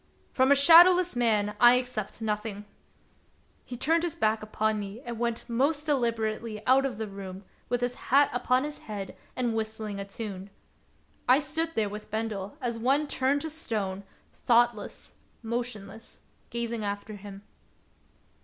"From 0.33 0.51
a 0.51 0.55
shadowless 0.55 1.15
man 1.15 1.55
I 1.59 1.75
accept 1.75 2.23
nothing!" 2.23 2.65
He 3.67 3.77
turned 3.77 4.01
his 4.01 4.15
back 4.15 4.41
upon 4.41 4.79
me 4.79 4.99
and 5.01 5.19
went 5.19 5.47
most 5.47 5.85
deliberately 5.85 6.65
out 6.65 6.87
of 6.87 6.97
the 6.97 7.07
room, 7.07 7.43
with 7.69 7.81
his 7.81 7.93
hat 8.09 8.31
upon 8.33 8.63
his 8.63 8.79
head 8.79 9.15
and 9.35 9.53
whistling 9.53 9.99
a 9.99 10.03
tune. 10.05 10.49
I 11.29 11.37
stood 11.37 11.75
there 11.75 11.87
with 11.87 12.09
Bendel 12.09 12.57
as 12.61 12.79
one 12.79 13.05
turned 13.05 13.41
to 13.41 13.51
stone, 13.51 14.03
thoughtless, 14.33 15.11
motionless, 15.43 16.19
gazing 16.49 16.83
after 16.83 17.17
him. 17.17 17.43